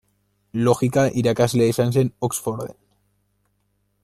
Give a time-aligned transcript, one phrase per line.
[0.67, 2.75] Logika irakaslea izan zen Oxforden.